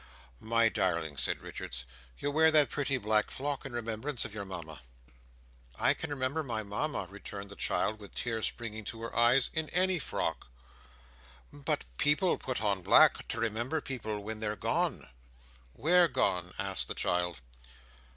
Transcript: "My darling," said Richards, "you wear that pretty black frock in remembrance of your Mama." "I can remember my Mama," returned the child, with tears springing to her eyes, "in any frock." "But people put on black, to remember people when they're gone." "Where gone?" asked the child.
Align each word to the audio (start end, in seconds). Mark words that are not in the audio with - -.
"My 0.39 0.67
darling," 0.67 1.15
said 1.15 1.43
Richards, 1.43 1.85
"you 2.17 2.31
wear 2.31 2.49
that 2.49 2.71
pretty 2.71 2.97
black 2.97 3.29
frock 3.29 3.67
in 3.67 3.73
remembrance 3.73 4.25
of 4.25 4.33
your 4.33 4.45
Mama." 4.45 4.81
"I 5.77 5.93
can 5.93 6.09
remember 6.09 6.41
my 6.41 6.63
Mama," 6.63 7.05
returned 7.07 7.51
the 7.51 7.55
child, 7.55 7.99
with 7.99 8.15
tears 8.15 8.47
springing 8.47 8.83
to 8.85 9.03
her 9.03 9.15
eyes, 9.15 9.51
"in 9.53 9.69
any 9.69 9.99
frock." 9.99 10.47
"But 11.53 11.85
people 11.99 12.39
put 12.39 12.63
on 12.63 12.81
black, 12.81 13.27
to 13.27 13.39
remember 13.39 13.79
people 13.79 14.23
when 14.23 14.39
they're 14.39 14.55
gone." 14.55 15.07
"Where 15.73 16.07
gone?" 16.07 16.55
asked 16.57 16.87
the 16.87 16.95
child. 16.95 17.39